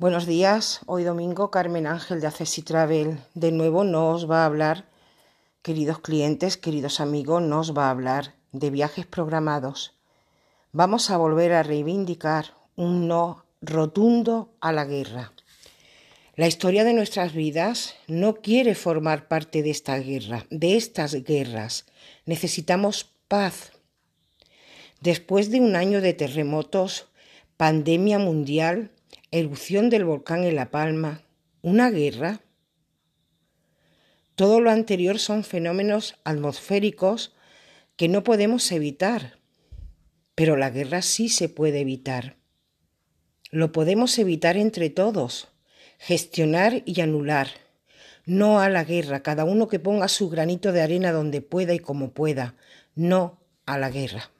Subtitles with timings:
[0.00, 4.84] Buenos días, hoy domingo Carmen Ángel de Accessi Travel de nuevo nos va a hablar,
[5.60, 9.98] queridos clientes, queridos amigos, nos va a hablar de viajes programados.
[10.70, 15.32] Vamos a volver a reivindicar un no rotundo a la guerra.
[16.36, 21.86] La historia de nuestras vidas no quiere formar parte de esta guerra, de estas guerras.
[22.24, 23.72] Necesitamos paz.
[25.00, 27.08] Después de un año de terremotos,
[27.56, 28.92] pandemia mundial,
[29.30, 31.22] erupción del volcán en La Palma,
[31.62, 32.40] una guerra.
[34.34, 37.34] Todo lo anterior son fenómenos atmosféricos
[37.96, 39.38] que no podemos evitar,
[40.34, 42.36] pero la guerra sí se puede evitar.
[43.50, 45.48] Lo podemos evitar entre todos,
[45.98, 47.48] gestionar y anular.
[48.24, 51.78] No a la guerra, cada uno que ponga su granito de arena donde pueda y
[51.78, 52.54] como pueda.
[52.94, 54.30] No a la guerra.